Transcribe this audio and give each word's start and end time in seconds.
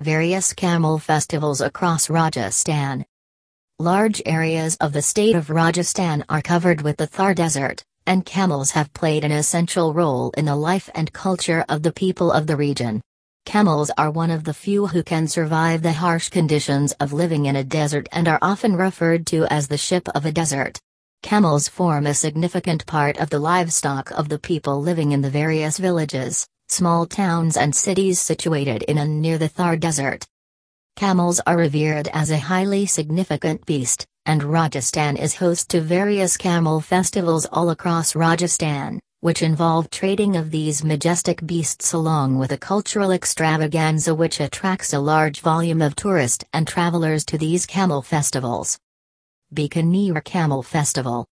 Various 0.00 0.54
camel 0.54 0.98
festivals 0.98 1.60
across 1.60 2.08
Rajasthan. 2.08 3.04
Large 3.78 4.22
areas 4.24 4.78
of 4.80 4.94
the 4.94 5.02
state 5.02 5.36
of 5.36 5.50
Rajasthan 5.50 6.24
are 6.30 6.40
covered 6.40 6.80
with 6.80 6.96
the 6.96 7.06
Thar 7.06 7.34
Desert, 7.34 7.84
and 8.06 8.24
camels 8.24 8.70
have 8.70 8.94
played 8.94 9.24
an 9.24 9.30
essential 9.30 9.92
role 9.92 10.30
in 10.38 10.46
the 10.46 10.56
life 10.56 10.88
and 10.94 11.12
culture 11.12 11.66
of 11.68 11.82
the 11.82 11.92
people 11.92 12.32
of 12.32 12.46
the 12.46 12.56
region. 12.56 13.02
Camels 13.44 13.90
are 13.98 14.10
one 14.10 14.30
of 14.30 14.44
the 14.44 14.54
few 14.54 14.86
who 14.86 15.02
can 15.02 15.28
survive 15.28 15.82
the 15.82 15.92
harsh 15.92 16.30
conditions 16.30 16.92
of 16.92 17.12
living 17.12 17.44
in 17.44 17.56
a 17.56 17.62
desert 17.62 18.08
and 18.10 18.26
are 18.26 18.38
often 18.40 18.76
referred 18.76 19.26
to 19.26 19.44
as 19.52 19.68
the 19.68 19.76
ship 19.76 20.08
of 20.14 20.24
a 20.24 20.32
desert. 20.32 20.78
Camels 21.22 21.68
form 21.68 22.06
a 22.06 22.14
significant 22.14 22.86
part 22.86 23.18
of 23.18 23.28
the 23.28 23.38
livestock 23.38 24.10
of 24.12 24.30
the 24.30 24.38
people 24.38 24.80
living 24.80 25.12
in 25.12 25.20
the 25.20 25.28
various 25.28 25.76
villages, 25.76 26.46
small 26.70 27.04
towns 27.04 27.56
and 27.56 27.74
cities 27.74 28.20
situated 28.20 28.82
in 28.84 28.98
and 28.98 29.20
near 29.20 29.38
the 29.38 29.48
Thar 29.48 29.76
Desert. 29.76 30.24
Camels 30.96 31.40
are 31.46 31.56
revered 31.56 32.08
as 32.12 32.30
a 32.30 32.38
highly 32.38 32.86
significant 32.86 33.66
beast, 33.66 34.06
and 34.26 34.44
Rajasthan 34.44 35.16
is 35.16 35.34
host 35.34 35.68
to 35.70 35.80
various 35.80 36.36
camel 36.36 36.80
festivals 36.80 37.46
all 37.46 37.70
across 37.70 38.14
Rajasthan, 38.14 39.00
which 39.20 39.42
involve 39.42 39.90
trading 39.90 40.36
of 40.36 40.50
these 40.50 40.84
majestic 40.84 41.44
beasts 41.44 41.92
along 41.92 42.38
with 42.38 42.52
a 42.52 42.58
cultural 42.58 43.10
extravaganza 43.10 44.14
which 44.14 44.40
attracts 44.40 44.92
a 44.92 45.00
large 45.00 45.40
volume 45.40 45.82
of 45.82 45.96
tourists 45.96 46.44
and 46.52 46.68
travelers 46.68 47.24
to 47.24 47.36
these 47.36 47.66
camel 47.66 48.02
festivals. 48.02 48.78
Bikaner 49.52 50.22
Camel 50.22 50.62
Festival 50.62 51.26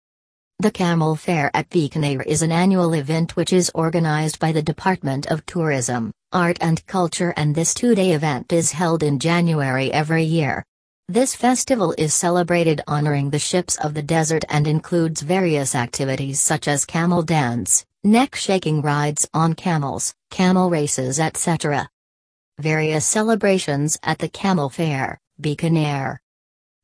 the 0.60 0.70
Camel 0.70 1.16
Fair 1.16 1.50
at 1.52 1.68
Bikaner 1.68 2.24
is 2.24 2.40
an 2.40 2.52
annual 2.52 2.94
event 2.94 3.36
which 3.36 3.52
is 3.52 3.70
organized 3.74 4.38
by 4.38 4.52
the 4.52 4.62
Department 4.62 5.26
of 5.26 5.44
Tourism, 5.44 6.12
Art 6.32 6.56
and 6.60 6.86
Culture 6.86 7.34
and 7.36 7.54
this 7.54 7.74
two-day 7.74 8.12
event 8.12 8.52
is 8.52 8.72
held 8.72 9.02
in 9.02 9.18
January 9.18 9.92
every 9.92 10.22
year. 10.24 10.64
This 11.08 11.34
festival 11.34 11.94
is 11.98 12.14
celebrated 12.14 12.80
honoring 12.86 13.28
the 13.28 13.38
ships 13.38 13.76
of 13.76 13.92
the 13.92 14.02
desert 14.02 14.44
and 14.48 14.66
includes 14.66 15.20
various 15.20 15.74
activities 15.74 16.40
such 16.40 16.66
as 16.66 16.86
camel 16.86 17.22
dance, 17.22 17.84
neck-shaking 18.02 18.80
rides 18.80 19.28
on 19.34 19.52
camels, 19.52 20.14
camel 20.30 20.70
races 20.70 21.20
etc. 21.20 21.90
Various 22.58 23.04
celebrations 23.04 23.98
at 24.02 24.18
the 24.18 24.28
Camel 24.28 24.70
Fair, 24.70 25.18
Bikaner 25.42 26.18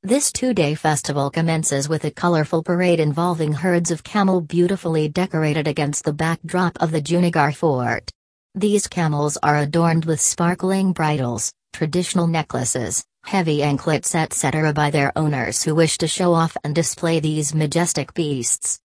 this 0.03 0.33
two-day 0.33 0.75
festival 0.75 1.31
commences 1.31 1.87
with 1.87 2.05
a 2.05 2.11
colorful 2.11 2.63
parade 2.63 3.01
involving 3.01 3.53
herds 3.53 3.91
of 3.91 4.03
camel 4.03 4.41
beautifully 4.41 5.09
decorated 5.09 5.69
against 5.69 6.05
the 6.05 6.13
backdrop 6.13 6.81
of 6.81 6.91
the 6.91 7.03
Junagarh 7.03 7.55
fort. 7.55 8.11
These 8.55 8.87
camels 8.87 9.37
are 9.43 9.59
adorned 9.59 10.07
with 10.07 10.19
sparkling 10.19 10.95
bridles, 10.95 11.53
traditional 11.75 12.27
necklaces, 12.27 13.05
heavy 13.25 13.63
anklets 13.63 14.15
etc. 14.15 14.73
by 14.73 14.91
their 14.91 15.13
owners 15.17 15.63
who 15.63 15.75
wish 15.75 15.99
to 15.99 16.09
show 16.09 16.33
off 16.33 16.57
and 16.65 16.75
display 16.75 17.21
these 17.21 17.55
majestic 17.55 18.15
beasts. 18.15 18.81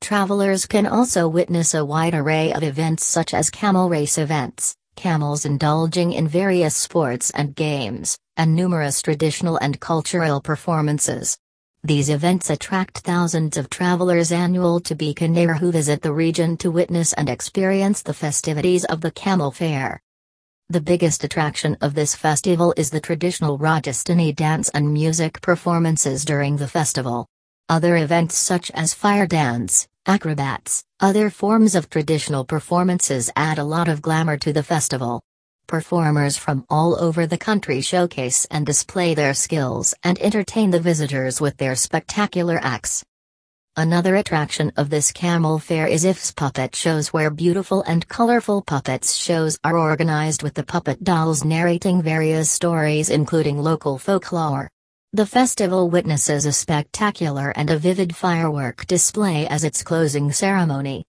Travelers 0.00 0.66
can 0.66 0.86
also 0.86 1.26
witness 1.26 1.74
a 1.74 1.84
wide 1.84 2.14
array 2.14 2.52
of 2.52 2.62
events 2.62 3.04
such 3.04 3.34
as 3.34 3.50
camel 3.50 3.88
race 3.88 4.18
events, 4.18 4.76
camels 4.96 5.44
indulging 5.44 6.12
in 6.12 6.26
various 6.28 6.74
sports 6.74 7.30
and 7.30 7.54
games, 7.54 8.18
and 8.36 8.54
numerous 8.54 9.02
traditional 9.02 9.56
and 9.58 9.80
cultural 9.80 10.40
performances. 10.40 11.38
These 11.82 12.08
events 12.08 12.48
attract 12.48 12.98
thousands 12.98 13.56
of 13.56 13.68
travelers 13.68 14.32
annual 14.32 14.80
to 14.80 14.94
Bikaner 14.94 15.58
who 15.58 15.70
visit 15.70 16.00
the 16.00 16.12
region 16.12 16.56
to 16.56 16.70
witness 16.70 17.12
and 17.12 17.28
experience 17.28 18.02
the 18.02 18.14
festivities 18.14 18.84
of 18.86 19.02
the 19.02 19.10
Camel 19.10 19.50
Fair. 19.50 20.00
The 20.70 20.80
biggest 20.80 21.24
attraction 21.24 21.76
of 21.82 21.92
this 21.94 22.14
festival 22.14 22.72
is 22.78 22.88
the 22.88 23.00
traditional 23.00 23.58
Rajasthani 23.58 24.34
dance 24.34 24.70
and 24.70 24.94
music 24.94 25.42
performances 25.42 26.24
during 26.24 26.56
the 26.56 26.68
festival. 26.68 27.26
Other 27.68 27.96
events 27.96 28.36
such 28.36 28.70
as 28.70 28.94
fire 28.94 29.26
dance, 29.26 29.86
acrobats, 30.06 30.84
other 31.00 31.30
forms 31.30 31.74
of 31.74 31.88
traditional 31.88 32.44
performances 32.44 33.30
add 33.36 33.58
a 33.58 33.64
lot 33.64 33.88
of 33.88 34.02
glamour 34.02 34.36
to 34.36 34.52
the 34.52 34.62
festival. 34.62 35.22
Performers 35.66 36.36
from 36.36 36.66
all 36.68 37.02
over 37.02 37.26
the 37.26 37.38
country 37.38 37.80
showcase 37.80 38.46
and 38.50 38.66
display 38.66 39.14
their 39.14 39.32
skills 39.32 39.94
and 40.02 40.18
entertain 40.20 40.70
the 40.70 40.80
visitors 40.80 41.40
with 41.40 41.56
their 41.56 41.74
spectacular 41.74 42.58
acts. 42.62 43.02
Another 43.76 44.14
attraction 44.16 44.72
of 44.76 44.90
this 44.90 45.10
camel 45.10 45.58
fair 45.58 45.86
is 45.86 46.04
IF's 46.04 46.32
puppet 46.32 46.76
shows 46.76 47.12
where 47.12 47.30
beautiful 47.30 47.82
and 47.82 48.06
colorful 48.06 48.62
puppets 48.62 49.16
shows 49.16 49.58
are 49.64 49.76
organized 49.76 50.42
with 50.42 50.54
the 50.54 50.62
puppet 50.62 51.02
dolls 51.02 51.44
narrating 51.44 52.02
various 52.02 52.50
stories 52.50 53.08
including 53.10 53.58
local 53.58 53.98
folklore. 53.98 54.70
The 55.14 55.26
festival 55.26 55.90
witnesses 55.90 56.44
a 56.44 56.50
spectacular 56.50 57.50
and 57.50 57.70
a 57.70 57.78
vivid 57.78 58.16
firework 58.16 58.84
display 58.88 59.46
as 59.46 59.62
its 59.62 59.84
closing 59.84 60.32
ceremony. 60.32 61.04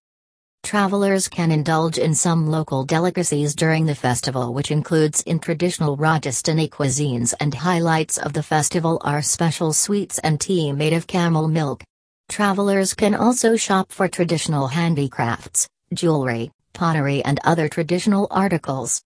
Travelers 0.61 1.27
can 1.27 1.51
indulge 1.51 1.97
in 1.97 2.13
some 2.13 2.45
local 2.45 2.83
delicacies 2.83 3.55
during 3.55 3.87
the 3.87 3.95
festival 3.95 4.53
which 4.53 4.69
includes 4.69 5.23
in 5.23 5.39
traditional 5.39 5.97
Rajasthani 5.97 6.69
cuisines 6.69 7.33
and 7.39 7.51
highlights 7.55 8.19
of 8.19 8.33
the 8.33 8.43
festival 8.43 9.01
are 9.03 9.23
special 9.23 9.73
sweets 9.73 10.19
and 10.19 10.39
tea 10.39 10.71
made 10.71 10.93
of 10.93 11.07
camel 11.07 11.47
milk. 11.47 11.83
Travelers 12.29 12.93
can 12.93 13.15
also 13.15 13.55
shop 13.55 13.91
for 13.91 14.07
traditional 14.07 14.67
handicrafts, 14.67 15.67
jewelry, 15.95 16.51
pottery 16.73 17.25
and 17.25 17.39
other 17.43 17.67
traditional 17.67 18.27
articles. 18.29 19.01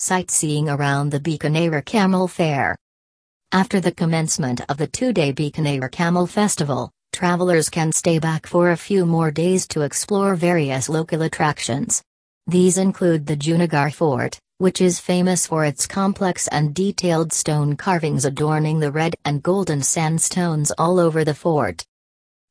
Sightseeing 0.00 0.68
around 0.68 1.10
the 1.10 1.20
Bikaner 1.20 1.84
Camel 1.84 2.26
Fair 2.26 2.76
after 3.54 3.78
the 3.78 3.92
commencement 3.92 4.60
of 4.68 4.78
the 4.78 4.86
two-day 4.88 5.32
Bikaner 5.32 5.88
Camel 5.88 6.26
Festival, 6.26 6.90
travelers 7.12 7.70
can 7.70 7.92
stay 7.92 8.18
back 8.18 8.48
for 8.48 8.72
a 8.72 8.76
few 8.76 9.06
more 9.06 9.30
days 9.30 9.68
to 9.68 9.82
explore 9.82 10.34
various 10.34 10.88
local 10.88 11.22
attractions. 11.22 12.02
These 12.48 12.78
include 12.78 13.26
the 13.26 13.36
Junagarh 13.36 13.94
Fort, 13.94 14.40
which 14.58 14.80
is 14.80 14.98
famous 14.98 15.46
for 15.46 15.64
its 15.64 15.86
complex 15.86 16.48
and 16.48 16.74
detailed 16.74 17.32
stone 17.32 17.76
carvings 17.76 18.24
adorning 18.24 18.80
the 18.80 18.90
red 18.90 19.14
and 19.24 19.40
golden 19.40 19.82
sandstones 19.82 20.72
all 20.76 20.98
over 20.98 21.22
the 21.22 21.32
fort. 21.32 21.84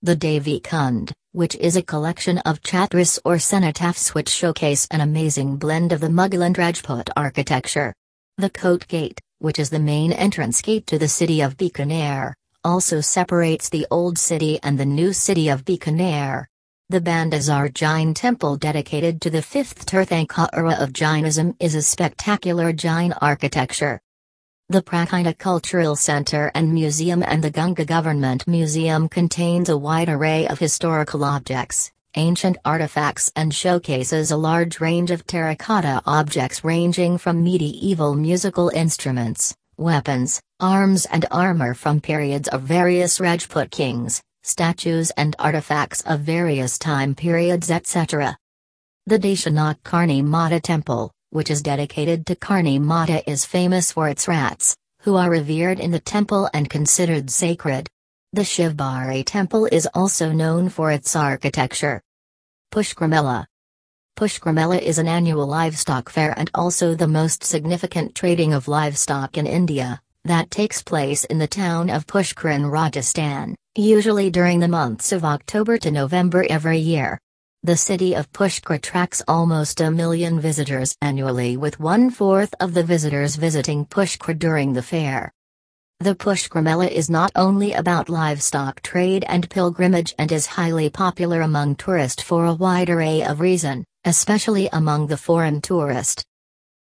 The 0.03 0.15
Devi 0.15 0.61
Kund, 0.61 1.11
which 1.33 1.57
is 1.57 1.75
a 1.75 1.81
collection 1.81 2.37
of 2.39 2.61
chatris 2.61 3.19
or 3.25 3.35
cenotaphs 3.35 4.13
which 4.13 4.29
showcase 4.29 4.87
an 4.89 5.01
amazing 5.01 5.57
blend 5.57 5.91
of 5.91 5.99
the 5.99 6.07
Mughal 6.07 6.45
and 6.45 6.57
Rajput 6.57 7.09
architecture. 7.17 7.93
The 8.37 8.49
Kote 8.49 8.87
Gate, 8.87 9.19
which 9.43 9.59
is 9.59 9.69
the 9.69 9.77
main 9.77 10.13
entrance 10.13 10.61
gate 10.61 10.87
to 10.87 10.97
the 10.97 11.09
city 11.09 11.41
of 11.41 11.57
Bikaner, 11.57 12.31
also 12.63 13.01
separates 13.01 13.67
the 13.67 13.85
old 13.91 14.17
city 14.17 14.57
and 14.63 14.79
the 14.79 14.85
new 14.85 15.11
city 15.11 15.49
of 15.49 15.65
Bikaner. 15.65 16.45
The 16.87 17.01
Bhandasar 17.01 17.73
Jain 17.73 18.13
temple 18.13 18.55
dedicated 18.55 19.19
to 19.19 19.29
the 19.29 19.39
5th 19.39 19.83
Tirthankara 19.83 20.81
of 20.81 20.93
Jainism 20.93 21.57
is 21.59 21.75
a 21.75 21.81
spectacular 21.81 22.71
Jain 22.71 23.11
architecture. 23.19 23.99
The 24.69 24.81
Prachina 24.81 25.37
Cultural 25.37 25.97
Center 25.97 26.49
and 26.55 26.73
Museum 26.73 27.21
and 27.21 27.43
the 27.43 27.51
Ganga 27.51 27.83
Government 27.83 28.47
Museum 28.47 29.09
contains 29.09 29.67
a 29.67 29.77
wide 29.77 30.07
array 30.07 30.47
of 30.47 30.59
historical 30.59 31.25
objects, 31.25 31.91
ancient 32.15 32.57
artifacts 32.63 33.31
and 33.35 33.53
showcases 33.53 34.31
a 34.31 34.37
large 34.37 34.79
range 34.79 35.11
of 35.11 35.25
terracotta 35.25 36.01
objects 36.05 36.63
ranging 36.63 37.17
from 37.17 37.43
medieval 37.43 38.15
musical 38.15 38.69
instruments, 38.69 39.55
weapons, 39.77 40.41
arms 40.59 41.05
and 41.05 41.25
armor 41.31 41.73
from 41.73 41.99
periods 41.99 42.47
of 42.49 42.61
various 42.61 43.19
Rajput 43.19 43.71
kings, 43.71 44.21
statues 44.43 45.11
and 45.11 45.35
artifacts 45.39 46.01
of 46.01 46.21
various 46.21 46.77
time 46.77 47.15
periods 47.15 47.71
etc. 47.71 48.37
The 49.05 49.19
Deshnoke 49.19 49.81
Karni 49.83 50.23
Mata 50.23 50.59
Temple, 50.59 51.11
which 51.31 51.49
is 51.49 51.61
dedicated 51.61 52.25
to 52.27 52.35
Karni 52.35 52.79
Mata 52.79 53.27
is 53.29 53.43
famous 53.43 53.91
for 53.91 54.07
its 54.07 54.27
rats, 54.27 54.75
who 55.01 55.15
are 55.15 55.29
revered 55.29 55.79
in 55.79 55.91
the 55.91 55.99
temple 55.99 56.49
and 56.53 56.69
considered 56.69 57.29
sacred. 57.29 57.89
The 58.35 58.41
Shivbari 58.41 59.23
temple 59.23 59.67
is 59.67 59.87
also 59.93 60.31
known 60.31 60.67
for 60.67 60.91
its 60.91 61.15
architecture. 61.15 62.01
Pushkar 62.71 63.07
Mela 63.07 63.45
Pushkar 64.17 64.81
is 64.81 64.97
an 64.97 65.07
annual 65.07 65.45
livestock 65.45 66.09
fair 66.09 66.33
and 66.35 66.49
also 66.55 66.95
the 66.95 67.07
most 67.07 67.43
significant 67.43 68.15
trading 68.15 68.51
of 68.51 68.67
livestock 68.67 69.37
in 69.37 69.45
India, 69.45 70.01
that 70.25 70.49
takes 70.49 70.81
place 70.81 71.25
in 71.25 71.37
the 71.37 71.45
town 71.45 71.91
of 71.91 72.07
Pushkar 72.07 72.55
in 72.55 72.65
Rajasthan, 72.65 73.55
usually 73.75 74.31
during 74.31 74.59
the 74.59 74.67
months 74.67 75.11
of 75.11 75.23
October 75.23 75.77
to 75.77 75.91
November 75.91 76.43
every 76.49 76.79
year. 76.79 77.19
The 77.61 77.77
city 77.77 78.15
of 78.15 78.33
Pushkar 78.33 78.77
attracts 78.77 79.21
almost 79.27 79.79
a 79.79 79.91
million 79.91 80.39
visitors 80.39 80.97
annually 81.03 81.55
with 81.55 81.79
one-fourth 81.79 82.55
of 82.59 82.73
the 82.73 82.83
visitors 82.83 83.35
visiting 83.35 83.85
Pushkar 83.85 84.33
during 84.33 84.73
the 84.73 84.81
fair. 84.81 85.31
The 86.03 86.15
Pushkar 86.15 86.61
Mela 86.61 86.87
is 86.87 87.09
not 87.09 87.31
only 87.33 87.71
about 87.71 88.09
livestock 88.09 88.81
trade 88.81 89.23
and 89.29 89.49
pilgrimage 89.49 90.13
and 90.19 90.29
is 90.33 90.45
highly 90.45 90.89
popular 90.89 91.39
among 91.39 91.77
tourists 91.77 92.21
for 92.21 92.45
a 92.45 92.53
wide 92.53 92.89
array 92.89 93.23
of 93.23 93.39
reason, 93.39 93.85
especially 94.03 94.67
among 94.73 95.07
the 95.07 95.15
foreign 95.15 95.61
tourist. 95.61 96.25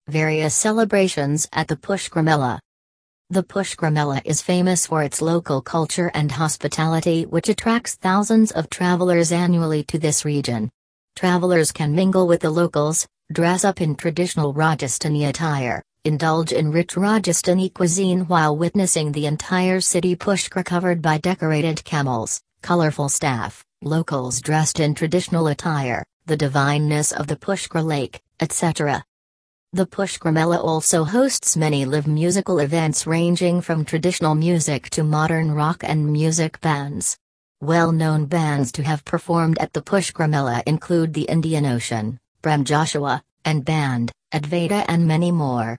Various 0.08 0.54
celebrations 0.54 1.50
at 1.52 1.68
the 1.68 1.75
Pushkar 1.75 2.24
Mela. 2.24 2.60
The 3.31 3.42
Pushkar 3.42 3.92
Mela 3.92 4.22
is 4.24 4.44
famous 4.44 4.86
for 4.86 5.02
its 5.02 5.19
local 5.19 5.64
culture 5.64 6.12
and 6.14 6.31
hospitality 6.31 7.25
which 7.25 7.50
attracts 7.50 7.96
thousands 7.96 8.52
of 8.52 8.69
travelers 8.69 9.31
annually 9.31 9.84
to 9.86 9.98
this 9.98 10.25
region. 10.25 10.69
Travelers 11.16 11.72
can 11.72 11.96
mingle 11.96 12.28
with 12.28 12.42
the 12.42 12.52
locals, 12.52 13.08
dress 13.34 13.66
up 13.66 13.81
in 13.81 13.96
traditional 13.96 14.54
Rajasthani 14.54 15.28
attire, 15.28 15.81
indulge 16.07 16.54
in 16.54 16.71
rich 16.71 16.95
Rajasthani 16.95 17.74
cuisine 17.74 18.21
while 18.21 18.57
witnessing 18.57 19.12
the 19.12 19.25
entire 19.25 19.81
city 19.81 20.15
Pushkar 20.15 20.63
covered 20.63 21.01
by 21.01 21.18
decorated 21.18 21.83
camels, 21.83 22.42
colorful 22.62 23.09
staff, 23.09 23.63
locals 23.81 24.42
dressed 24.42 24.80
in 24.80 24.95
traditional 24.95 25.48
attire, 25.48 26.04
the 26.25 26.38
divineness 26.38 27.12
of 27.12 27.27
the 27.27 27.36
Pushkar 27.36 27.83
lake, 27.83 28.21
etc. 28.39 29.04
The 29.74 29.86
Pushkar 29.86 30.31
Mela 30.31 30.59
also 30.59 31.04
hosts 31.04 31.57
many 31.57 31.86
live 31.86 32.07
musical 32.07 32.59
events 32.59 33.06
ranging 33.06 33.59
from 33.62 33.83
traditional 33.83 34.33
music 34.33 34.89
to 34.92 35.04
modern 35.04 35.51
rock 35.51 35.83
and 35.83 36.12
music 36.12 36.62
bands. 36.62 37.18
Well-known 37.59 38.27
bands 38.27 38.71
to 38.74 38.83
have 38.83 39.04
performed 39.04 39.57
at 39.59 39.74
the 39.74 39.81
Pushkar 39.81 40.30
Mela 40.30 40.63
include 40.65 41.13
the 41.13 41.24
Indian 41.24 41.65
Ocean, 41.65 42.18
Brem 42.42 42.63
Joshua, 42.63 43.21
and 43.44 43.65
Band, 43.65 44.12
Advaita 44.33 44.86
and 44.88 45.07
many 45.07 45.31
more. 45.31 45.77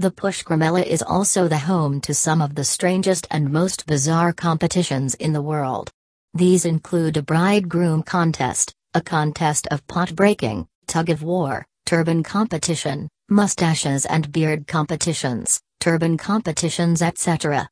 The 0.00 0.12
Pushkar 0.12 0.56
Mela 0.56 0.82
is 0.82 1.02
also 1.02 1.48
the 1.48 1.58
home 1.58 2.00
to 2.02 2.14
some 2.14 2.40
of 2.40 2.54
the 2.54 2.62
strangest 2.62 3.26
and 3.32 3.50
most 3.50 3.84
bizarre 3.84 4.32
competitions 4.32 5.14
in 5.14 5.32
the 5.32 5.42
world. 5.42 5.90
These 6.34 6.64
include 6.64 7.16
a 7.16 7.22
bride-groom 7.22 8.04
contest, 8.04 8.72
a 8.94 9.00
contest 9.00 9.66
of 9.72 9.84
pot 9.88 10.14
breaking, 10.14 10.68
tug 10.86 11.10
of 11.10 11.24
war, 11.24 11.66
turban 11.84 12.22
competition, 12.22 13.08
mustaches 13.28 14.06
and 14.06 14.30
beard 14.30 14.68
competitions, 14.68 15.60
turban 15.80 16.16
competitions 16.16 17.02
etc. 17.02 17.68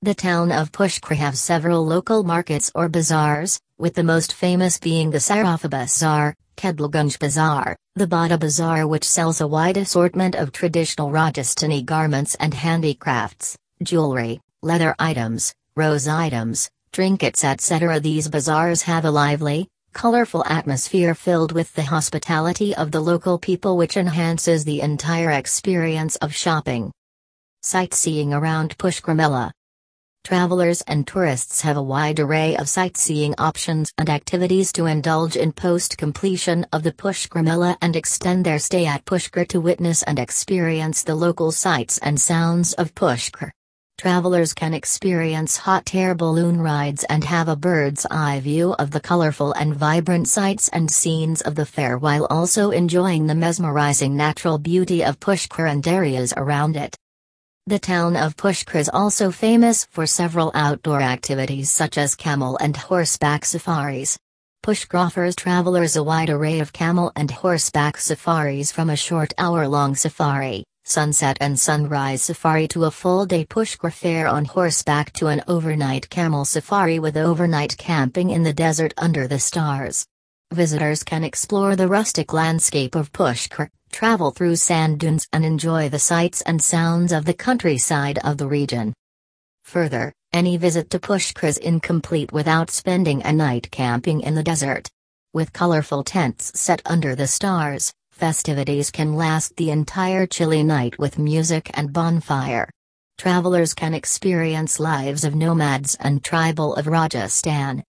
The 0.00 0.14
town 0.14 0.50
of 0.50 0.72
Pushkar 0.72 1.14
have 1.14 1.38
several 1.38 1.86
local 1.86 2.24
markets 2.24 2.72
or 2.74 2.88
bazaars, 2.88 3.60
with 3.78 3.94
the 3.94 4.02
most 4.02 4.32
famous 4.32 4.80
being 4.80 5.12
the 5.12 5.18
Sarafa 5.18 5.70
Bazaar, 5.70 6.34
Kedalganj 6.56 7.18
Bazaar, 7.18 7.76
the 7.94 8.06
Bada 8.06 8.38
Bazaar 8.38 8.86
which 8.86 9.04
sells 9.04 9.40
a 9.40 9.46
wide 9.46 9.76
assortment 9.76 10.34
of 10.34 10.52
traditional 10.52 11.10
Rajasthani 11.10 11.84
garments 11.84 12.34
and 12.36 12.54
handicrafts, 12.54 13.56
jewelry, 13.82 14.40
leather 14.62 14.94
items, 14.98 15.52
rose 15.76 16.08
items, 16.08 16.70
trinkets 16.92 17.44
etc. 17.44 18.00
These 18.00 18.28
bazaars 18.28 18.82
have 18.82 19.04
a 19.04 19.10
lively, 19.10 19.68
colorful 19.92 20.44
atmosphere 20.46 21.14
filled 21.14 21.52
with 21.52 21.72
the 21.74 21.82
hospitality 21.82 22.74
of 22.74 22.90
the 22.90 23.00
local 23.00 23.38
people 23.38 23.76
which 23.76 23.96
enhances 23.96 24.64
the 24.64 24.80
entire 24.80 25.30
experience 25.30 26.16
of 26.16 26.34
shopping. 26.34 26.92
Sightseeing 27.62 28.32
around 28.32 28.76
Pushkar 28.78 29.14
Mela 29.14 29.52
Travelers 30.24 30.82
and 30.82 31.04
tourists 31.04 31.62
have 31.62 31.76
a 31.76 31.82
wide 31.82 32.20
array 32.20 32.56
of 32.56 32.68
sightseeing 32.68 33.34
options 33.38 33.92
and 33.98 34.08
activities 34.08 34.70
to 34.72 34.86
indulge 34.86 35.36
in 35.36 35.50
post-completion 35.50 36.64
of 36.72 36.84
the 36.84 36.92
Pushkar 36.92 37.42
Mela 37.42 37.76
and 37.82 37.96
extend 37.96 38.46
their 38.46 38.60
stay 38.60 38.86
at 38.86 39.04
Pushkar 39.04 39.48
to 39.48 39.60
witness 39.60 40.04
and 40.04 40.20
experience 40.20 41.02
the 41.02 41.16
local 41.16 41.50
sights 41.50 41.98
and 41.98 42.20
sounds 42.20 42.72
of 42.74 42.94
Pushkar. 42.94 43.50
Travelers 43.98 44.54
can 44.54 44.74
experience 44.74 45.56
hot 45.56 45.92
air 45.92 46.14
balloon 46.14 46.60
rides 46.60 47.04
and 47.04 47.24
have 47.24 47.48
a 47.48 47.56
bird's 47.56 48.06
eye 48.08 48.38
view 48.38 48.74
of 48.74 48.92
the 48.92 49.00
colorful 49.00 49.52
and 49.54 49.74
vibrant 49.74 50.28
sights 50.28 50.68
and 50.68 50.88
scenes 50.88 51.40
of 51.40 51.56
the 51.56 51.66
fair 51.66 51.98
while 51.98 52.26
also 52.30 52.70
enjoying 52.70 53.26
the 53.26 53.34
mesmerizing 53.34 54.16
natural 54.16 54.58
beauty 54.58 55.04
of 55.04 55.18
Pushkar 55.18 55.68
and 55.68 55.86
areas 55.86 56.32
around 56.36 56.76
it. 56.76 56.96
The 57.68 57.78
town 57.78 58.16
of 58.16 58.36
Pushkar 58.36 58.80
is 58.80 58.90
also 58.92 59.30
famous 59.30 59.84
for 59.84 60.04
several 60.04 60.50
outdoor 60.52 61.00
activities 61.00 61.70
such 61.70 61.96
as 61.96 62.16
camel 62.16 62.58
and 62.60 62.76
horseback 62.76 63.44
safaris. 63.44 64.18
Pushkar 64.64 64.98
offers 64.98 65.36
travelers 65.36 65.94
a 65.94 66.02
wide 66.02 66.28
array 66.28 66.58
of 66.58 66.72
camel 66.72 67.12
and 67.14 67.30
horseback 67.30 67.98
safaris 67.98 68.72
from 68.72 68.90
a 68.90 68.96
short 68.96 69.32
hour-long 69.38 69.94
safari, 69.94 70.64
sunset 70.82 71.38
and 71.40 71.56
sunrise 71.56 72.22
safari 72.22 72.66
to 72.66 72.86
a 72.86 72.90
full-day 72.90 73.44
Pushkar 73.44 73.92
fair 73.92 74.26
on 74.26 74.44
horseback 74.44 75.12
to 75.12 75.28
an 75.28 75.40
overnight 75.46 76.10
camel 76.10 76.44
safari 76.44 76.98
with 76.98 77.16
overnight 77.16 77.78
camping 77.78 78.30
in 78.30 78.42
the 78.42 78.52
desert 78.52 78.92
under 78.96 79.28
the 79.28 79.38
stars. 79.38 80.04
Visitors 80.52 81.04
can 81.04 81.22
explore 81.22 81.76
the 81.76 81.86
rustic 81.86 82.32
landscape 82.32 82.96
of 82.96 83.12
Pushkar, 83.12 83.68
travel 83.92 84.32
through 84.32 84.56
sand 84.56 84.98
dunes 84.98 85.26
and 85.32 85.44
enjoy 85.44 85.88
the 85.88 85.98
sights 85.98 86.40
and 86.42 86.60
sounds 86.60 87.12
of 87.12 87.24
the 87.24 87.34
countryside 87.34 88.18
of 88.24 88.38
the 88.38 88.48
region. 88.48 88.92
Further, 89.64 90.12
any 90.32 90.56
visit 90.56 90.90
to 90.90 90.98
Pushkar 90.98 91.46
is 91.46 91.58
incomplete 91.58 92.32
without 92.32 92.70
spending 92.70 93.22
a 93.22 93.32
night 93.32 93.70
camping 93.70 94.22
in 94.22 94.34
the 94.34 94.42
desert. 94.42 94.88
With 95.32 95.52
colorful 95.52 96.02
tents 96.02 96.58
set 96.58 96.82
under 96.84 97.14
the 97.14 97.26
stars, 97.26 97.92
Festivities 98.12 98.90
can 98.90 99.16
last 99.16 99.56
the 99.56 99.70
entire 99.70 100.26
chilly 100.26 100.62
night 100.62 100.96
with 100.98 101.18
music 101.18 101.70
and 101.74 101.92
bonfire. 101.92 102.68
Travelers 103.18 103.74
can 103.74 103.94
experience 103.94 104.78
lives 104.78 105.24
of 105.24 105.34
nomads 105.34 105.96
and 105.98 106.22
tribal 106.22 106.74
of 106.76 106.86
Rajasthan. 106.86 107.82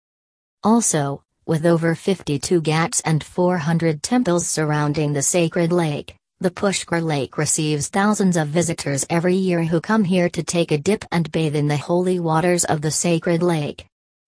Also, 0.64 1.24
with 1.46 1.66
over 1.66 1.96
52 1.96 2.62
ghats 2.62 3.02
and 3.02 3.24
400 3.24 4.02
temples 4.02 4.48
surrounding 4.48 5.14
the 5.14 5.22
sacred 5.22 5.72
lake, 5.72 6.16
the 6.40 6.52
Pushkar 6.52 7.02
Lake 7.02 7.38
receives 7.38 7.88
thousands 7.88 8.36
of 8.38 8.50
visitors 8.50 9.06
every 9.10 9.36
year 9.36 9.64
who 9.64 9.80
come 9.80 10.04
here 10.04 10.30
to 10.30 10.44
take 10.44 10.72
a 10.72 10.78
dip 10.78 11.06
and 11.12 11.32
bathe 11.32 11.56
in 11.56 11.68
the 11.68 11.78
holy 11.78 12.20
waters 12.20 12.66
of 12.66 12.82
the 12.82 12.92
sacred 12.92 13.42
lake. 13.42 13.86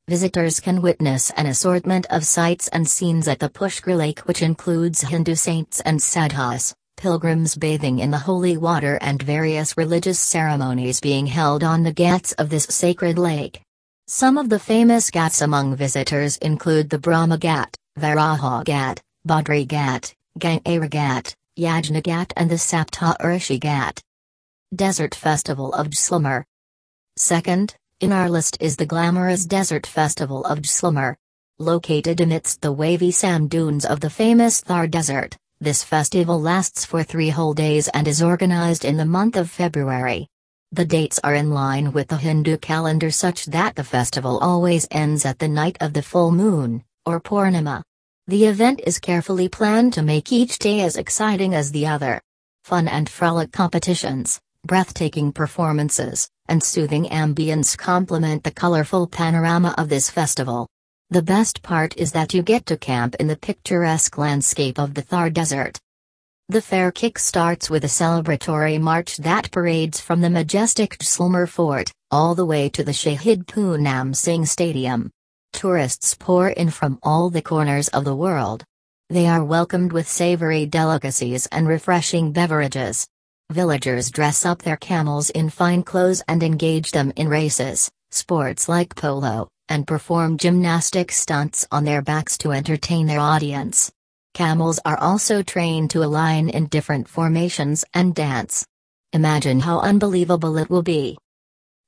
Visitors 0.07 0.59
can 0.59 0.81
witness 0.81 1.31
an 1.31 1.45
assortment 1.45 2.05
of 2.11 2.23
sights 2.23 2.67
and 2.69 2.87
scenes 2.87 3.27
at 3.27 3.39
the 3.39 3.49
Pushkar 3.49 3.97
Lake 3.97 4.19
which 4.19 4.41
includes 4.41 5.01
Hindu 5.01 5.35
saints 5.35 5.81
and 5.81 6.01
sadhus, 6.01 6.73
pilgrims 6.95 7.55
bathing 7.55 7.99
in 7.99 8.11
the 8.11 8.17
holy 8.17 8.55
water 8.55 8.97
and 9.01 9.21
various 9.21 9.75
religious 9.77 10.19
ceremonies 10.19 11.01
being 11.01 11.25
held 11.27 11.63
on 11.63 11.83
the 11.83 11.91
ghats 11.93 12.33
of 12.33 12.49
this 12.49 12.65
sacred 12.65 13.17
lake. 13.17 13.61
Some 14.07 14.37
of 14.37 14.49
the 14.49 14.59
famous 14.59 15.09
ghats 15.09 15.41
among 15.41 15.75
visitors 15.75 16.37
include 16.37 16.91
the 16.91 16.99
Brahma 16.99 17.39
Ghat, 17.39 17.73
Varaha 17.97 18.63
Ghat, 18.63 18.99
Badri 19.27 19.65
Ghat, 19.65 20.13
Gangaur 20.37 20.87
Ghat, 20.87 21.33
Yajna 21.57 22.03
Ghat 22.03 22.31
and 22.35 22.47
the 22.47 22.55
Sapta 22.55 23.15
Rishi 23.23 23.59
Ghat. 23.59 23.99
Desert 24.75 25.15
Festival 25.15 25.73
of 25.73 25.87
Jaisalmer. 25.87 26.43
Second, 27.17 27.75
in 27.99 28.11
our 28.11 28.29
list 28.29 28.57
is 28.59 28.75
the 28.75 28.85
glamorous 28.85 29.43
desert 29.43 29.87
festival 29.87 30.45
of 30.45 30.59
Jaisalmer. 30.59 31.15
Located 31.57 32.21
amidst 32.21 32.61
the 32.61 32.71
wavy 32.71 33.09
sand 33.09 33.49
dunes 33.49 33.85
of 33.85 34.01
the 34.01 34.11
famous 34.11 34.61
Thar 34.61 34.85
Desert, 34.85 35.35
this 35.59 35.83
festival 35.83 36.39
lasts 36.39 36.85
for 36.85 37.01
three 37.01 37.29
whole 37.29 37.55
days 37.55 37.87
and 37.87 38.07
is 38.07 38.21
organized 38.21 38.85
in 38.85 38.97
the 38.97 39.05
month 39.05 39.35
of 39.35 39.49
February. 39.49 40.27
The 40.75 40.83
dates 40.83 41.21
are 41.23 41.35
in 41.35 41.51
line 41.51 41.93
with 41.93 42.09
the 42.09 42.17
Hindu 42.17 42.57
calendar 42.57 43.09
such 43.09 43.45
that 43.45 43.75
the 43.77 43.83
festival 43.85 44.39
always 44.39 44.85
ends 44.91 45.23
at 45.23 45.39
the 45.39 45.47
night 45.47 45.77
of 45.79 45.93
the 45.93 46.01
full 46.01 46.31
moon, 46.31 46.83
or 47.05 47.21
Purnima. 47.21 47.81
The 48.27 48.43
event 48.43 48.81
is 48.85 48.99
carefully 48.99 49.47
planned 49.47 49.93
to 49.93 50.01
make 50.01 50.33
each 50.33 50.59
day 50.59 50.81
as 50.81 50.97
exciting 50.97 51.55
as 51.55 51.71
the 51.71 51.87
other. 51.87 52.19
Fun 52.65 52.89
and 52.89 53.07
frolic 53.07 53.53
competitions, 53.53 54.41
breathtaking 54.67 55.31
performances, 55.31 56.29
and 56.49 56.61
soothing 56.61 57.05
ambience 57.05 57.77
complement 57.77 58.43
the 58.43 58.51
colorful 58.51 59.07
panorama 59.07 59.73
of 59.77 59.87
this 59.87 60.09
festival. 60.09 60.67
The 61.09 61.21
best 61.21 61.61
part 61.61 61.95
is 61.95 62.11
that 62.11 62.33
you 62.33 62.43
get 62.43 62.65
to 62.65 62.75
camp 62.75 63.15
in 63.17 63.27
the 63.27 63.37
picturesque 63.37 64.17
landscape 64.17 64.77
of 64.77 64.93
the 64.93 65.03
Thar 65.03 65.29
Desert. 65.29 65.79
The 66.47 66.61
fair 66.61 66.91
kick 66.91 67.17
starts 67.17 67.71
with 67.71 67.83
a 67.85 67.87
celebratory 67.87 68.79
march 68.79 69.17
that 69.17 69.49
parades 69.49 69.99
from 69.99 70.21
the 70.21 70.29
majestic 70.29 70.99
Jaisalmer 70.99 71.49
Fort, 71.49 71.91
all 72.11 72.35
the 72.35 72.45
way 72.45 72.69
to 72.69 72.83
the 72.83 72.91
Shahid 72.91 73.47
Poonam 73.47 74.15
Singh 74.15 74.45
Stadium. 74.45 75.09
Tourists 75.53 76.13
pour 76.13 76.49
in 76.49 76.69
from 76.69 76.99
all 77.01 77.31
the 77.31 77.41
corners 77.41 77.87
of 77.87 78.05
the 78.05 78.15
world. 78.15 78.63
They 79.09 79.25
are 79.25 79.43
welcomed 79.43 79.91
with 79.91 80.07
savory 80.07 80.67
delicacies 80.67 81.47
and 81.47 81.67
refreshing 81.67 82.31
beverages. 82.31 83.07
Villagers 83.51 84.11
dress 84.11 84.45
up 84.45 84.61
their 84.61 84.77
camels 84.77 85.31
in 85.31 85.49
fine 85.49 85.81
clothes 85.81 86.21
and 86.27 86.43
engage 86.43 86.91
them 86.91 87.11
in 87.15 87.27
races, 87.27 87.89
sports 88.11 88.69
like 88.69 88.93
polo, 88.93 89.47
and 89.67 89.87
perform 89.87 90.37
gymnastic 90.37 91.11
stunts 91.11 91.65
on 91.71 91.85
their 91.85 92.03
backs 92.03 92.37
to 92.37 92.51
entertain 92.51 93.07
their 93.07 93.19
audience. 93.19 93.91
Camels 94.35 94.81
are 94.83 94.97
also 94.99 95.41
trained 95.41 95.89
to 95.91 96.03
align 96.03 96.49
in 96.49 96.65
different 96.65 97.07
formations 97.07 97.85
and 97.93 98.13
dance. 98.13 98.65
Imagine 99.13 99.61
how 99.61 99.79
unbelievable 99.79 100.57
it 100.57 100.69
will 100.69 100.83
be. 100.83 101.17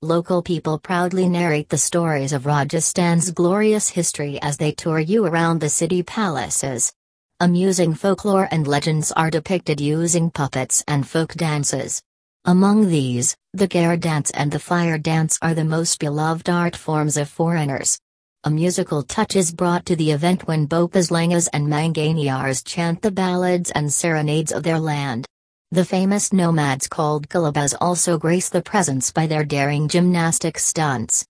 Local 0.01 0.41
people 0.41 0.79
proudly 0.79 1.27
narrate 1.27 1.67
the 1.67 1.77
stories 1.77 2.31
of 2.31 2.45
Rajasthan's 2.45 3.31
glorious 3.31 3.89
history 3.89 4.41
as 4.41 4.55
they 4.55 4.71
tour 4.71 4.97
you 4.97 5.25
around 5.25 5.59
the 5.59 5.67
city 5.67 6.03
palaces. 6.03 6.93
Amusing 7.41 7.93
folklore 7.93 8.47
and 8.49 8.65
legends 8.65 9.11
are 9.11 9.29
depicted 9.29 9.81
using 9.81 10.31
puppets 10.31 10.85
and 10.87 11.05
folk 11.05 11.33
dances. 11.33 12.01
Among 12.45 12.87
these, 12.87 13.35
the 13.51 13.67
Gair 13.67 13.97
dance 13.97 14.31
and 14.31 14.53
the 14.53 14.59
fire 14.59 14.97
dance 14.97 15.37
are 15.41 15.53
the 15.53 15.65
most 15.65 15.99
beloved 15.99 16.49
art 16.49 16.77
forms 16.77 17.17
of 17.17 17.27
foreigners. 17.27 17.99
A 18.43 18.51
musical 18.51 19.01
touch 19.01 19.35
is 19.35 19.51
brought 19.51 19.85
to 19.87 19.95
the 19.95 20.11
event 20.11 20.47
when 20.47 20.67
Bhopas 20.67 21.09
Langas 21.09 21.49
and 21.53 21.67
Manganiars 21.67 22.63
chant 22.63 23.01
the 23.01 23.11
ballads 23.11 23.71
and 23.71 23.91
serenades 23.91 24.51
of 24.51 24.61
their 24.61 24.79
land. 24.79 25.25
The 25.71 25.83
famous 25.83 26.31
nomads 26.31 26.87
called 26.87 27.27
Kalabas 27.27 27.73
also 27.81 28.17
grace 28.17 28.47
the 28.47 28.61
presence 28.61 29.11
by 29.11 29.25
their 29.25 29.43
daring 29.43 29.87
gymnastic 29.87 30.59
stunts. 30.59 31.25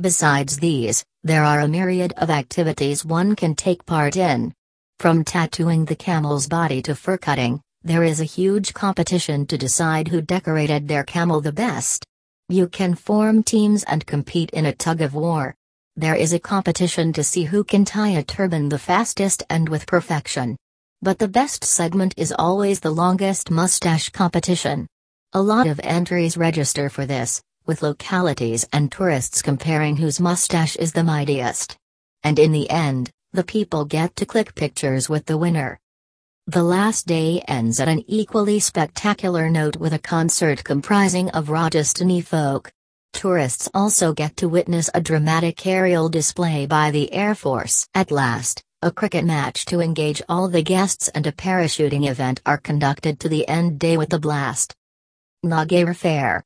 Besides 0.00 0.58
these, 0.58 1.04
there 1.22 1.44
are 1.44 1.60
a 1.60 1.68
myriad 1.68 2.12
of 2.16 2.28
activities 2.28 3.04
one 3.04 3.36
can 3.36 3.54
take 3.54 3.86
part 3.86 4.16
in. 4.16 4.52
From 4.98 5.24
tattooing 5.24 5.84
the 5.84 5.96
camel's 5.96 6.48
body 6.48 6.82
to 6.82 6.96
fur 6.96 7.18
cutting, 7.18 7.60
there 7.84 8.02
is 8.02 8.20
a 8.20 8.24
huge 8.24 8.74
competition 8.74 9.46
to 9.46 9.56
decide 9.56 10.08
who 10.08 10.20
decorated 10.20 10.88
their 10.88 11.04
camel 11.04 11.40
the 11.40 11.52
best. 11.52 12.04
You 12.48 12.68
can 12.68 12.96
form 12.96 13.44
teams 13.44 13.84
and 13.84 14.04
compete 14.04 14.50
in 14.50 14.66
a 14.66 14.74
tug 14.74 15.00
of 15.00 15.14
war. 15.14 15.54
There 15.96 16.14
is 16.14 16.32
a 16.32 16.38
competition 16.38 17.12
to 17.12 17.22
see 17.22 17.44
who 17.44 17.64
can 17.64 17.84
tie 17.84 18.16
a 18.16 18.22
turban 18.22 18.70
the 18.70 18.78
fastest 18.78 19.42
and 19.50 19.68
with 19.68 19.86
perfection. 19.86 20.56
But 21.02 21.18
the 21.18 21.28
best 21.28 21.64
segment 21.64 22.14
is 22.16 22.34
always 22.38 22.80
the 22.80 22.90
longest 22.90 23.50
mustache 23.50 24.08
competition. 24.08 24.86
A 25.34 25.42
lot 25.42 25.66
of 25.66 25.78
entries 25.84 26.38
register 26.38 26.88
for 26.88 27.04
this, 27.04 27.42
with 27.66 27.82
localities 27.82 28.66
and 28.72 28.90
tourists 28.90 29.42
comparing 29.42 29.96
whose 29.96 30.18
mustache 30.18 30.76
is 30.76 30.92
the 30.92 31.04
mightiest. 31.04 31.76
And 32.22 32.38
in 32.38 32.52
the 32.52 32.70
end, 32.70 33.10
the 33.34 33.44
people 33.44 33.84
get 33.84 34.16
to 34.16 34.24
click 34.24 34.54
pictures 34.54 35.10
with 35.10 35.26
the 35.26 35.36
winner. 35.36 35.78
The 36.46 36.62
last 36.62 37.06
day 37.06 37.42
ends 37.46 37.80
at 37.80 37.88
an 37.88 38.02
equally 38.08 38.60
spectacular 38.60 39.50
note 39.50 39.76
with 39.76 39.92
a 39.92 39.98
concert 39.98 40.64
comprising 40.64 41.28
of 41.30 41.48
Rajasthani 41.48 42.24
folk, 42.24 42.72
Tourists 43.12 43.68
also 43.72 44.12
get 44.12 44.36
to 44.38 44.48
witness 44.48 44.90
a 44.94 45.00
dramatic 45.00 45.64
aerial 45.66 46.08
display 46.08 46.66
by 46.66 46.90
the 46.90 47.12
Air 47.12 47.34
Force. 47.34 47.86
At 47.94 48.10
last, 48.10 48.62
a 48.80 48.90
cricket 48.90 49.24
match 49.24 49.64
to 49.66 49.80
engage 49.80 50.20
all 50.28 50.48
the 50.48 50.62
guests 50.62 51.08
and 51.08 51.26
a 51.26 51.32
parachuting 51.32 52.10
event 52.10 52.40
are 52.44 52.58
conducted 52.58 53.20
to 53.20 53.28
the 53.28 53.46
end 53.46 53.78
day 53.78 53.96
with 53.96 54.08
the 54.08 54.18
blast. 54.18 54.74
Nagaur 55.44 55.94
Fair 55.94 56.42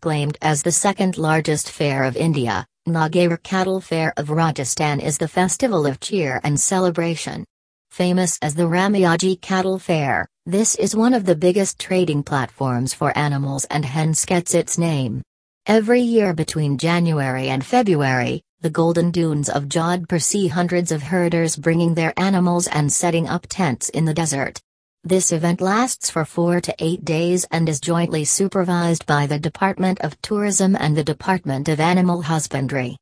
Claimed 0.00 0.38
as 0.40 0.62
the 0.62 0.70
second 0.70 1.18
largest 1.18 1.70
fair 1.70 2.04
of 2.04 2.16
India, 2.16 2.66
Nagaur 2.86 3.42
Cattle 3.42 3.80
Fair 3.80 4.12
of 4.16 4.30
Rajasthan 4.30 5.00
is 5.00 5.18
the 5.18 5.26
festival 5.26 5.86
of 5.86 5.98
cheer 5.98 6.40
and 6.44 6.60
celebration. 6.60 7.44
Famous 7.90 8.38
as 8.42 8.54
the 8.54 8.68
Ramdevji 8.68 9.40
Cattle 9.40 9.78
Fair, 9.78 10.28
this 10.44 10.76
is 10.76 10.94
one 10.94 11.14
of 11.14 11.24
the 11.24 11.34
biggest 11.34 11.80
trading 11.80 12.22
platforms 12.22 12.94
for 12.94 13.16
animals 13.18 13.64
and 13.64 13.84
hence 13.84 14.24
gets 14.24 14.54
its 14.54 14.78
name. 14.78 15.22
Every 15.68 16.00
year 16.00 16.32
between 16.32 16.78
January 16.78 17.48
and 17.48 17.66
February, 17.66 18.40
the 18.60 18.70
Golden 18.70 19.10
Dunes 19.10 19.48
of 19.48 19.68
Jodhpur 19.68 20.22
see 20.22 20.46
hundreds 20.46 20.92
of 20.92 21.02
herders 21.02 21.56
bringing 21.56 21.94
their 21.94 22.14
animals 22.16 22.68
and 22.68 22.92
setting 22.92 23.26
up 23.26 23.48
tents 23.48 23.88
in 23.88 24.04
the 24.04 24.14
desert. 24.14 24.62
This 25.02 25.32
event 25.32 25.60
lasts 25.60 26.08
for 26.08 26.24
four 26.24 26.60
to 26.60 26.74
eight 26.78 27.04
days 27.04 27.44
and 27.50 27.68
is 27.68 27.80
jointly 27.80 28.24
supervised 28.24 29.06
by 29.06 29.26
the 29.26 29.40
Department 29.40 30.00
of 30.02 30.22
Tourism 30.22 30.76
and 30.78 30.96
the 30.96 31.02
Department 31.02 31.68
of 31.68 31.80
Animal 31.80 32.22
Husbandry. 32.22 32.96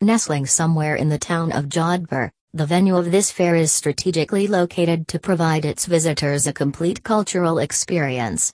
Nestling 0.00 0.46
somewhere 0.46 0.94
in 0.94 1.08
the 1.08 1.18
town 1.18 1.50
of 1.50 1.68
Jodhpur, 1.68 2.30
the 2.54 2.66
venue 2.66 2.96
of 2.96 3.10
this 3.10 3.32
fair 3.32 3.56
is 3.56 3.72
strategically 3.72 4.46
located 4.46 5.08
to 5.08 5.18
provide 5.18 5.64
its 5.64 5.84
visitors 5.86 6.46
a 6.46 6.52
complete 6.52 7.02
cultural 7.02 7.58
experience. 7.58 8.52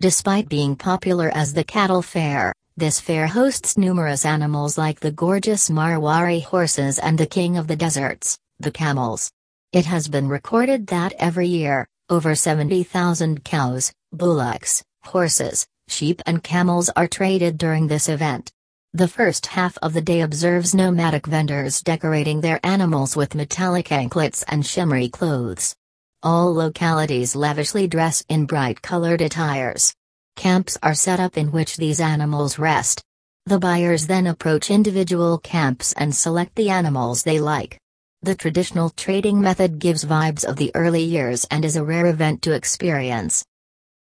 Despite 0.00 0.50
being 0.50 0.76
popular 0.76 1.30
as 1.32 1.54
the 1.54 1.64
cattle 1.64 2.02
fair, 2.02 2.52
this 2.78 3.00
fair 3.00 3.26
hosts 3.26 3.78
numerous 3.78 4.26
animals 4.26 4.76
like 4.76 5.00
the 5.00 5.10
gorgeous 5.10 5.70
Marwari 5.70 6.44
horses 6.44 6.98
and 6.98 7.16
the 7.16 7.26
king 7.26 7.56
of 7.56 7.68
the 7.68 7.76
deserts, 7.76 8.36
the 8.58 8.70
camels. 8.70 9.30
It 9.72 9.86
has 9.86 10.08
been 10.08 10.28
recorded 10.28 10.86
that 10.88 11.14
every 11.18 11.48
year, 11.48 11.88
over 12.10 12.34
70,000 12.34 13.44
cows, 13.44 13.92
bullocks, 14.12 14.84
horses, 15.04 15.66
sheep 15.88 16.20
and 16.26 16.42
camels 16.42 16.90
are 16.94 17.08
traded 17.08 17.56
during 17.56 17.86
this 17.86 18.10
event. 18.10 18.52
The 18.92 19.08
first 19.08 19.46
half 19.46 19.78
of 19.80 19.94
the 19.94 20.02
day 20.02 20.20
observes 20.20 20.74
nomadic 20.74 21.26
vendors 21.26 21.80
decorating 21.80 22.42
their 22.42 22.60
animals 22.62 23.16
with 23.16 23.34
metallic 23.34 23.90
anklets 23.90 24.44
and 24.48 24.66
shimmery 24.66 25.08
clothes. 25.08 25.74
All 26.22 26.54
localities 26.54 27.34
lavishly 27.34 27.88
dress 27.88 28.22
in 28.28 28.44
bright 28.44 28.82
colored 28.82 29.22
attires. 29.22 29.94
Camps 30.36 30.76
are 30.82 30.94
set 30.94 31.18
up 31.18 31.36
in 31.36 31.50
which 31.50 31.76
these 31.76 31.98
animals 31.98 32.58
rest. 32.58 33.02
The 33.46 33.58
buyers 33.58 34.06
then 34.06 34.26
approach 34.26 34.70
individual 34.70 35.38
camps 35.38 35.92
and 35.94 36.14
select 36.14 36.54
the 36.54 36.70
animals 36.70 37.22
they 37.22 37.40
like. 37.40 37.80
The 38.22 38.34
traditional 38.34 38.90
trading 38.90 39.40
method 39.40 39.78
gives 39.78 40.04
vibes 40.04 40.44
of 40.44 40.56
the 40.56 40.70
early 40.74 41.02
years 41.02 41.46
and 41.50 41.64
is 41.64 41.76
a 41.76 41.84
rare 41.84 42.06
event 42.06 42.42
to 42.42 42.52
experience. 42.52 43.44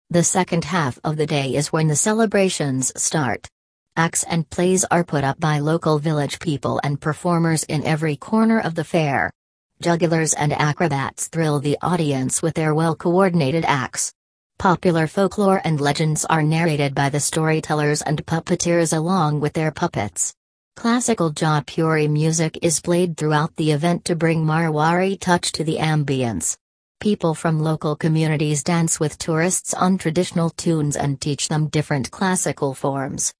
The 0.09 0.23
second 0.23 0.65
half 0.65 0.99
of 1.03 1.17
the 1.17 1.27
day 1.27 1.55
is 1.55 1.71
when 1.71 1.87
the 1.87 1.95
celebrations 1.95 2.91
start. 3.01 3.47
Acts 3.95 4.23
and 4.23 4.49
plays 4.49 4.85
are 4.85 5.03
put 5.03 5.23
up 5.23 5.39
by 5.39 5.59
local 5.59 5.99
village 5.99 6.39
people 6.39 6.81
and 6.83 6.99
performers 6.99 7.63
in 7.63 7.85
every 7.85 8.15
corner 8.15 8.59
of 8.59 8.75
the 8.75 8.83
fair. 8.83 9.31
Jugglers 9.81 10.33
and 10.33 10.51
acrobats 10.51 11.27
thrill 11.27 11.59
the 11.59 11.77
audience 11.81 12.41
with 12.41 12.55
their 12.55 12.73
well 12.73 12.95
coordinated 12.95 13.65
acts. 13.65 14.11
Popular 14.59 15.07
folklore 15.07 15.61
and 15.65 15.81
legends 15.81 16.25
are 16.25 16.41
narrated 16.41 16.95
by 16.95 17.09
the 17.09 17.19
storytellers 17.19 18.01
and 18.01 18.25
puppeteers 18.25 18.95
along 18.95 19.41
with 19.41 19.53
their 19.53 19.71
puppets. 19.71 20.33
Classical 20.75 21.31
Jaipuri 21.31 22.09
music 22.09 22.57
is 22.61 22.79
played 22.79 23.17
throughout 23.17 23.55
the 23.57 23.71
event 23.71 24.05
to 24.05 24.15
bring 24.15 24.45
Marwari 24.45 25.19
touch 25.19 25.51
to 25.51 25.63
the 25.63 25.77
ambience. 25.77 26.55
People 26.99 27.33
from 27.35 27.59
local 27.59 27.95
communities 27.95 28.63
dance 28.63 28.99
with 28.99 29.17
tourists 29.17 29.73
on 29.73 29.97
traditional 29.97 30.49
tunes 30.49 30.95
and 30.95 31.19
teach 31.19 31.49
them 31.49 31.67
different 31.67 32.09
classical 32.09 32.73
forms. 32.73 33.33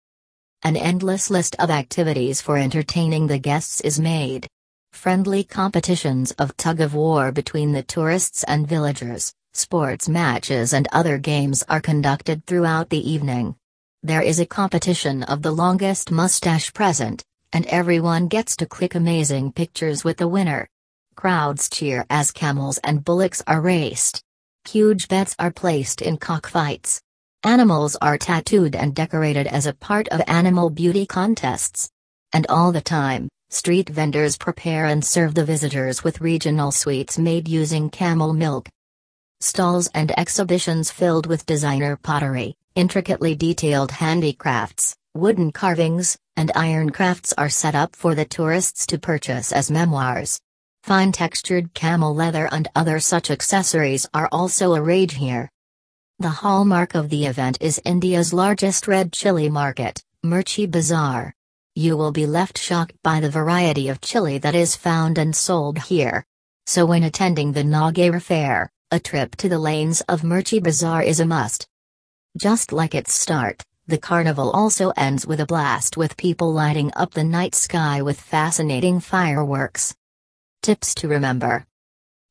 An 0.63 0.75
endless 0.75 1.29
list 1.29 1.55
of 1.57 1.69
activities 1.69 2.41
for 2.41 2.57
entertaining 2.57 3.27
the 3.27 3.39
guests 3.39 3.79
is 3.81 3.99
made. 3.99 4.47
Friendly 4.91 5.43
competitions 5.43 6.31
of 6.31 6.55
tug 6.57 6.81
of 6.81 6.93
war 6.93 7.31
between 7.31 7.71
the 7.71 7.83
tourists 7.83 8.43
and 8.43 8.67
villagers, 8.67 9.33
Sports 9.55 10.09
matches 10.09 10.73
and 10.73 10.87
other 10.91 11.19
games 11.19 11.63
are 11.69 11.79
conducted 11.79 12.43
throughout 12.47 12.89
the 12.89 13.07
evening. 13.07 13.55
There 14.01 14.23
is 14.23 14.39
a 14.39 14.47
competition 14.47 15.21
of 15.21 15.43
the 15.43 15.51
longest 15.51 16.09
mustache 16.09 16.73
present, 16.73 17.23
and 17.51 17.63
everyone 17.67 18.29
gets 18.29 18.55
to 18.57 18.65
click 18.65 18.95
amazing 18.95 19.51
pictures 19.51 20.03
with 20.03 20.17
the 20.17 20.27
winner. 20.27 20.67
Crowds 21.15 21.69
cheer 21.69 22.03
as 22.09 22.31
camels 22.31 22.79
and 22.79 23.05
bullocks 23.05 23.43
are 23.45 23.61
raced. 23.61 24.23
Huge 24.67 25.07
bets 25.07 25.35
are 25.37 25.51
placed 25.51 26.01
in 26.01 26.17
cockfights. 26.17 26.99
Animals 27.43 27.95
are 27.97 28.17
tattooed 28.17 28.75
and 28.75 28.95
decorated 28.95 29.45
as 29.45 29.67
a 29.67 29.73
part 29.73 30.07
of 30.07 30.21
animal 30.25 30.71
beauty 30.71 31.05
contests. 31.05 31.91
And 32.33 32.47
all 32.49 32.71
the 32.71 32.81
time, 32.81 33.29
street 33.51 33.87
vendors 33.87 34.35
prepare 34.35 34.87
and 34.87 35.05
serve 35.05 35.35
the 35.35 35.45
visitors 35.45 36.03
with 36.03 36.21
regional 36.21 36.71
sweets 36.71 37.19
made 37.19 37.47
using 37.47 37.91
camel 37.91 38.33
milk, 38.33 38.67
stalls 39.43 39.89
and 39.93 40.17
exhibitions 40.17 40.89
filled 40.89 41.27
with 41.27 41.45
designer 41.45 41.97
pottery, 41.97 42.55
intricately 42.75 43.35
detailed 43.35 43.91
handicrafts, 43.91 44.95
wooden 45.13 45.51
carvings, 45.51 46.17
and 46.35 46.51
iron 46.55 46.89
crafts 46.89 47.33
are 47.37 47.49
set 47.49 47.75
up 47.75 47.95
for 47.95 48.15
the 48.15 48.25
tourists 48.25 48.87
to 48.87 48.97
purchase 48.97 49.51
as 49.51 49.69
memoirs. 49.69 50.39
Fine 50.83 51.11
textured 51.11 51.73
camel 51.73 52.15
leather 52.15 52.49
and 52.51 52.67
other 52.75 52.99
such 52.99 53.29
accessories 53.29 54.07
are 54.13 54.29
also 54.31 54.73
a 54.73 54.81
rage 54.81 55.13
here. 55.13 55.49
The 56.19 56.29
hallmark 56.29 56.95
of 56.95 57.09
the 57.09 57.25
event 57.25 57.57
is 57.61 57.81
India's 57.85 58.33
largest 58.33 58.87
red 58.87 59.11
chili 59.11 59.49
market, 59.49 60.03
Mirchi 60.25 60.69
Bazaar. 60.69 61.33
You 61.75 61.97
will 61.97 62.11
be 62.11 62.25
left 62.25 62.57
shocked 62.57 62.95
by 63.03 63.19
the 63.19 63.29
variety 63.29 63.89
of 63.89 63.99
chili 63.99 64.37
that 64.39 64.55
is 64.55 64.75
found 64.75 65.17
and 65.17 65.35
sold 65.35 65.79
here. 65.79 66.25
So 66.65 66.85
when 66.85 67.03
attending 67.03 67.51
the 67.51 67.63
Nagaur 67.63 68.21
fair, 68.21 68.71
a 68.93 68.99
trip 68.99 69.35
to 69.35 69.49
the 69.49 69.57
lanes 69.57 70.01
of 70.01 70.21
Mirchi 70.21 70.61
Bazaar 70.61 71.01
is 71.01 71.19
a 71.19 71.25
must. 71.25 71.65
Just 72.37 72.71
like 72.71 72.93
its 72.93 73.11
start, 73.11 73.63
the 73.87 73.97
carnival 73.97 74.51
also 74.51 74.91
ends 74.95 75.25
with 75.25 75.39
a 75.39 75.47
blast 75.47 75.97
with 75.97 76.15
people 76.15 76.53
lighting 76.53 76.91
up 76.95 77.11
the 77.11 77.23
night 77.23 77.55
sky 77.55 78.03
with 78.03 78.21
fascinating 78.21 78.99
fireworks. 78.99 79.95
Tips 80.61 80.93
to 80.93 81.07
remember 81.07 81.65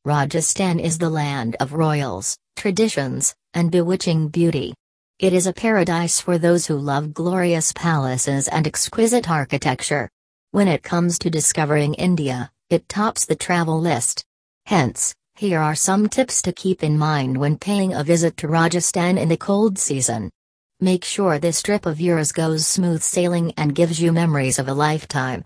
Rajasthan 0.05 0.79
is 0.79 0.97
the 0.97 1.09
land 1.09 1.57
of 1.59 1.73
royals, 1.73 2.37
traditions, 2.55 3.35
and 3.53 3.69
bewitching 3.69 4.29
beauty. 4.29 4.73
It 5.19 5.33
is 5.33 5.47
a 5.47 5.51
paradise 5.51 6.21
for 6.21 6.37
those 6.37 6.65
who 6.65 6.77
love 6.77 7.13
glorious 7.13 7.73
palaces 7.73 8.47
and 8.47 8.65
exquisite 8.65 9.29
architecture. 9.29 10.09
When 10.51 10.69
it 10.69 10.81
comes 10.81 11.19
to 11.19 11.29
discovering 11.29 11.93
India, 11.95 12.49
it 12.69 12.87
tops 12.87 13.25
the 13.25 13.35
travel 13.35 13.81
list. 13.81 14.23
Hence, 14.65 15.13
Here 15.43 15.59
are 15.59 15.75
some 15.75 16.07
tips 16.07 16.41
to 16.43 16.53
keep 16.53 16.83
in 16.83 16.97
mind 16.97 17.35
when 17.35 17.57
paying 17.57 17.93
a 17.93 18.01
visit 18.01 18.37
to 18.37 18.47
Rajasthan 18.47 19.17
in 19.17 19.27
the 19.27 19.35
cold 19.35 19.77
season. 19.77 20.31
Make 20.79 21.03
sure 21.03 21.37
this 21.37 21.61
trip 21.61 21.85
of 21.85 21.99
yours 21.99 22.31
goes 22.31 22.65
smooth 22.65 23.01
sailing 23.01 23.51
and 23.57 23.75
gives 23.75 24.01
you 24.01 24.13
memories 24.13 24.57
of 24.57 24.69
a 24.69 24.73
lifetime. 24.73 25.43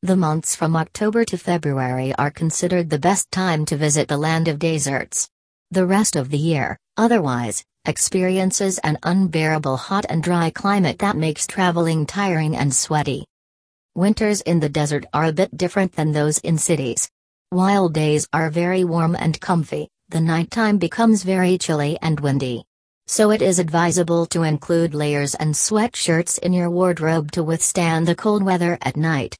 The 0.00 0.16
months 0.16 0.56
from 0.56 0.74
October 0.76 1.26
to 1.26 1.36
February 1.36 2.14
are 2.14 2.30
considered 2.30 2.88
the 2.88 2.98
best 2.98 3.30
time 3.30 3.66
to 3.66 3.76
visit 3.76 4.08
the 4.08 4.16
land 4.16 4.48
of 4.48 4.58
deserts. 4.58 5.28
The 5.72 5.84
rest 5.84 6.16
of 6.16 6.30
the 6.30 6.38
year, 6.38 6.78
otherwise, 6.96 7.62
experiences 7.84 8.78
an 8.78 8.96
unbearable 9.02 9.76
hot 9.76 10.06
and 10.08 10.22
dry 10.22 10.48
climate 10.48 11.00
that 11.00 11.18
makes 11.18 11.46
traveling 11.46 12.06
tiring 12.06 12.56
and 12.56 12.74
sweaty. 12.74 13.26
Winters 13.94 14.40
in 14.40 14.60
the 14.60 14.70
desert 14.70 15.04
are 15.12 15.26
a 15.26 15.32
bit 15.34 15.54
different 15.54 15.92
than 15.92 16.12
those 16.12 16.38
in 16.38 16.56
cities. 16.56 17.10
While 17.50 17.88
days 17.88 18.28
are 18.30 18.50
very 18.50 18.84
warm 18.84 19.16
and 19.18 19.40
comfy, 19.40 19.88
the 20.10 20.20
nighttime 20.20 20.76
becomes 20.76 21.22
very 21.22 21.56
chilly 21.56 21.96
and 22.02 22.20
windy. 22.20 22.64
So 23.06 23.30
it 23.30 23.40
is 23.40 23.58
advisable 23.58 24.26
to 24.26 24.42
include 24.42 24.94
layers 24.94 25.34
and 25.34 25.54
sweatshirts 25.54 26.38
in 26.40 26.52
your 26.52 26.68
wardrobe 26.68 27.30
to 27.32 27.42
withstand 27.42 28.06
the 28.06 28.14
cold 28.14 28.42
weather 28.42 28.76
at 28.82 28.98
night. 28.98 29.34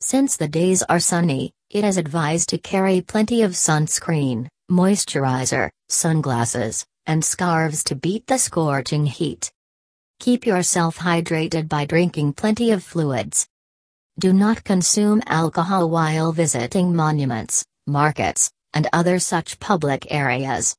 Since 0.00 0.36
the 0.36 0.46
days 0.46 0.84
are 0.84 1.00
sunny, 1.00 1.52
it 1.68 1.82
is 1.82 1.96
advised 1.96 2.48
to 2.50 2.58
carry 2.58 3.00
plenty 3.00 3.42
of 3.42 3.52
sunscreen, 3.52 4.46
moisturizer, 4.70 5.70
sunglasses, 5.88 6.86
and 7.06 7.24
scarves 7.24 7.82
to 7.84 7.96
beat 7.96 8.24
the 8.28 8.38
scorching 8.38 9.04
heat. 9.04 9.50
Keep 10.20 10.46
yourself 10.46 10.96
hydrated 10.96 11.68
by 11.68 11.86
drinking 11.86 12.34
plenty 12.34 12.70
of 12.70 12.84
fluids. 12.84 13.48
Do 14.18 14.34
not 14.34 14.62
consume 14.62 15.22
alcohol 15.24 15.88
while 15.88 16.32
visiting 16.32 16.94
monuments, 16.94 17.64
markets, 17.86 18.50
and 18.74 18.86
other 18.92 19.18
such 19.18 19.58
public 19.58 20.06
areas. 20.12 20.76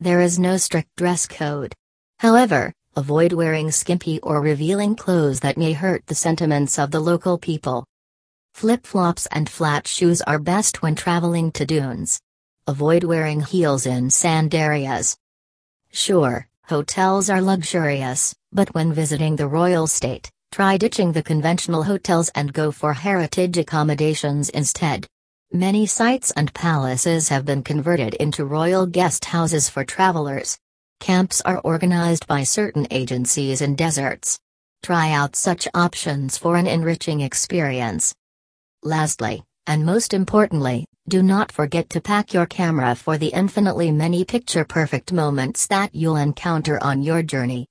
There 0.00 0.20
is 0.20 0.38
no 0.38 0.58
strict 0.58 0.94
dress 0.94 1.26
code. 1.26 1.74
However, 2.18 2.74
avoid 2.94 3.32
wearing 3.32 3.70
skimpy 3.70 4.20
or 4.20 4.42
revealing 4.42 4.96
clothes 4.96 5.40
that 5.40 5.56
may 5.56 5.72
hurt 5.72 6.06
the 6.06 6.14
sentiments 6.14 6.78
of 6.78 6.90
the 6.90 7.00
local 7.00 7.38
people. 7.38 7.86
Flip-flops 8.52 9.26
and 9.32 9.48
flat 9.48 9.88
shoes 9.88 10.20
are 10.20 10.38
best 10.38 10.82
when 10.82 10.94
traveling 10.94 11.50
to 11.52 11.64
dunes. 11.64 12.20
Avoid 12.66 13.02
wearing 13.02 13.40
heels 13.40 13.86
in 13.86 14.10
sand 14.10 14.54
areas. 14.54 15.16
Sure, 15.90 16.46
hotels 16.66 17.30
are 17.30 17.40
luxurious, 17.40 18.34
but 18.52 18.74
when 18.74 18.92
visiting 18.92 19.36
the 19.36 19.48
royal 19.48 19.86
state, 19.86 20.30
try 20.50 20.76
ditching 20.76 21.12
the 21.12 21.22
conventional 21.22 21.82
hotels 21.82 22.30
and 22.34 22.52
go 22.52 22.70
for 22.70 22.92
heritage 22.92 23.58
accommodations 23.58 24.48
instead. 24.50 25.06
Many 25.52 25.86
sites 25.86 26.30
and 26.32 26.52
palaces 26.52 27.28
have 27.28 27.44
been 27.44 27.62
converted 27.62 28.14
into 28.14 28.44
royal 28.44 28.86
guest 28.86 29.24
houses 29.24 29.68
for 29.68 29.84
travelers. 29.84 30.58
Camps 31.00 31.40
are 31.42 31.60
organized 31.64 32.26
by 32.26 32.42
certain 32.42 32.86
agencies 32.90 33.62
in 33.62 33.74
deserts. 33.74 34.38
Try 34.82 35.12
out 35.12 35.36
such 35.36 35.66
options 35.74 36.36
for 36.36 36.56
an 36.56 36.66
enriching 36.66 37.20
experience. 37.20 38.14
Lastly, 38.82 39.42
and 39.66 39.84
most 39.84 40.12
importantly, 40.12 40.86
do 41.08 41.22
not 41.22 41.50
forget 41.50 41.88
to 41.90 42.00
pack 42.00 42.34
your 42.34 42.46
camera 42.46 42.94
for 42.94 43.16
the 43.16 43.28
infinitely 43.28 43.90
many 43.90 44.24
picture 44.24 44.64
perfect 44.64 45.12
moments 45.12 45.66
that 45.68 45.94
you'll 45.94 46.16
encounter 46.16 46.82
on 46.82 47.02
your 47.02 47.22
journey. 47.22 47.66